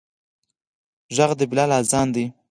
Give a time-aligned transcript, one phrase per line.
[1.15, 2.25] غږ د بلال اذان دی